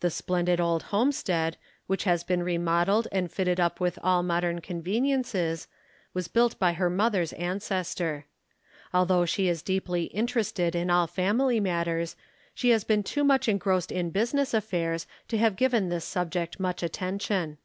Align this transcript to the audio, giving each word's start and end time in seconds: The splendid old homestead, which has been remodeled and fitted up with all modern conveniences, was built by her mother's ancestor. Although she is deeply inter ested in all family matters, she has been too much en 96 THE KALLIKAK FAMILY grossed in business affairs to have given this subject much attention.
The 0.00 0.08
splendid 0.10 0.62
old 0.62 0.84
homestead, 0.84 1.58
which 1.86 2.04
has 2.04 2.24
been 2.24 2.42
remodeled 2.42 3.06
and 3.12 3.30
fitted 3.30 3.60
up 3.60 3.80
with 3.80 3.98
all 4.02 4.22
modern 4.22 4.62
conveniences, 4.62 5.68
was 6.14 6.26
built 6.26 6.58
by 6.58 6.72
her 6.72 6.88
mother's 6.88 7.34
ancestor. 7.34 8.24
Although 8.94 9.26
she 9.26 9.46
is 9.46 9.60
deeply 9.60 10.08
inter 10.16 10.40
ested 10.40 10.74
in 10.74 10.88
all 10.88 11.06
family 11.06 11.60
matters, 11.60 12.16
she 12.54 12.70
has 12.70 12.82
been 12.82 13.02
too 13.02 13.24
much 13.24 13.46
en 13.46 13.56
96 13.62 13.64
THE 13.64 13.68
KALLIKAK 13.68 13.68
FAMILY 13.68 13.76
grossed 13.76 14.00
in 14.06 14.10
business 14.10 14.54
affairs 14.54 15.06
to 15.28 15.36
have 15.36 15.54
given 15.56 15.90
this 15.90 16.06
subject 16.06 16.58
much 16.58 16.82
attention. 16.82 17.58